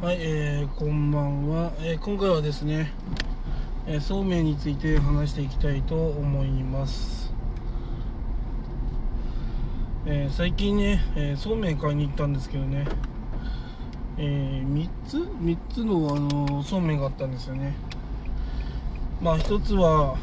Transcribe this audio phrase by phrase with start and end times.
[0.00, 2.90] はい、えー、こんばんは、えー今回はですね、
[3.86, 7.32] えーそうめんについて話していきたいと思います、
[10.06, 12.84] えー最近ね、えーそうめん買いに行ったんですけどね、
[14.18, 17.74] え3つ？3つの、あのそうめんがあったんですよね。
[19.20, 20.16] まあ一つは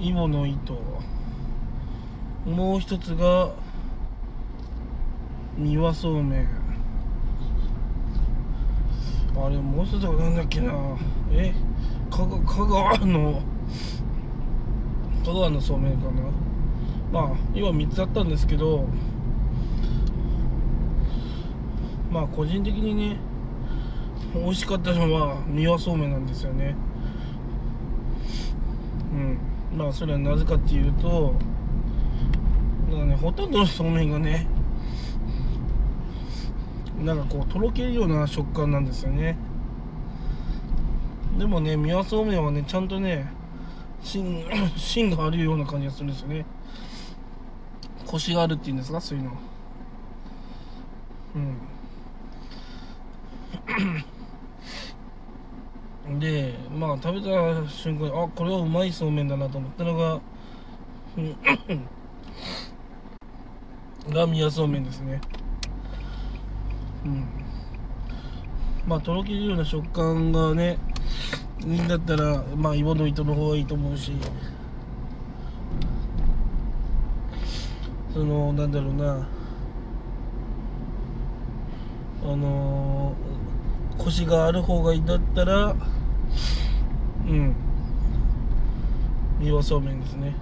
[0.00, 0.74] イボの糸。
[2.44, 3.50] もう一つが
[5.56, 6.65] 三輪そうめん。
[9.38, 10.72] あれもう一つなんだっけな。
[11.32, 11.52] え？
[12.10, 13.42] 香川香川の
[15.24, 16.22] 香川のそうめんかな。
[17.12, 18.86] まあ今3つあったんですけど。
[22.10, 23.18] まあ個人的にね
[24.34, 26.74] 美味しかったのは三輪そうめんなんですよね。
[29.12, 29.78] うん。
[29.78, 31.34] まあそれはなぜかっていうと
[32.90, 34.46] なんかねほとんどのそうめんがね
[37.04, 39.36] なんかこうとろけるような食感なんですよね。
[41.38, 43.30] でもね三輪そうめんはねちゃんとね
[44.02, 44.44] 芯
[44.76, 46.46] 芯があるような感じがするんですよね。
[48.06, 49.00] コシがあるっていうんですか？
[49.00, 49.32] そういうの。
[51.36, 51.58] うん。
[56.20, 60.20] でまあ食べた瞬間にあこれはうまいそうめんだなと思ったのが
[61.16, 61.36] うん。
[64.14, 65.20] が三輪そうめんですね。
[67.06, 67.24] うん。
[68.86, 70.78] まあとろけるような食感がね
[71.64, 74.12] いいんだったらまあ芋の糸の方がいいと思うし。
[78.12, 79.28] そのなんだろうな。
[82.24, 85.76] あのー、コシがある方がいいんだったら
[87.26, 87.54] うん。
[89.38, 90.34] 三輪そうめんですね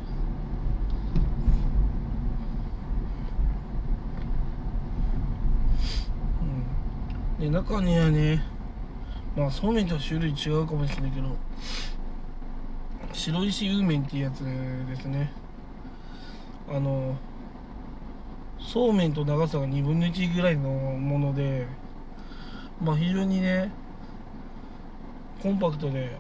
[7.33, 8.42] うんで中にはね
[9.36, 11.36] まあそうめんと種類違うかもしれないけど
[13.12, 14.38] 白石うめんっていうやつ
[14.88, 15.30] ですね。
[16.68, 17.14] あの
[18.58, 21.66] そうめんと長さが2分の1ぐらいのもので
[22.80, 23.70] まあ非常にね
[25.42, 26.16] コンパクトで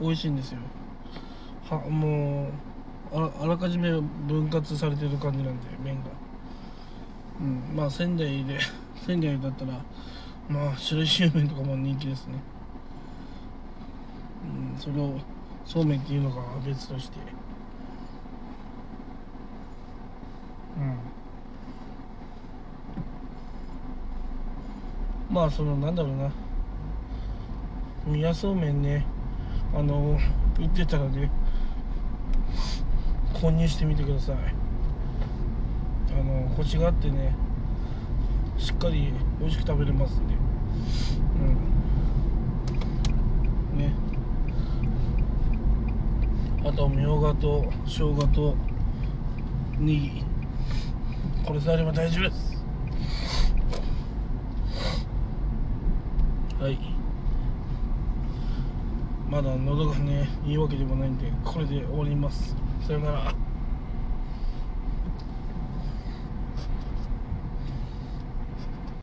[0.00, 0.58] 美味しいんですよ。
[1.70, 2.48] はも
[3.12, 6.10] うあらあらかじめ分割されてる感じなんで麺が。
[7.40, 8.58] うんまあ仙台で
[9.06, 9.80] 仙台だったら
[10.48, 12.34] まあ白石麺とかも人気ですね。
[14.44, 15.18] うんそれを
[15.64, 17.18] そうめんっていうのが別として。
[20.76, 20.98] うん。
[25.34, 26.30] まあそのなんだろうな。
[28.06, 29.06] 宮そうめんね。
[29.74, 30.18] あの
[30.60, 31.30] 売ってたらね
[33.32, 34.36] 購入してみてください。
[36.12, 37.34] あのコシがあってね。
[38.58, 40.34] しっかり美味しく食べれますんで。
[43.74, 43.78] うん。
[43.78, 43.92] ね。
[46.64, 48.56] あとみょうがと生姜と
[49.78, 50.24] ネギ。
[51.44, 52.64] これさえあれば大丈夫です。
[56.60, 56.78] はい。
[59.28, 62.56] まだ喉がねいいわけでもないんでこれで終わります。
[62.86, 63.34] さよなら。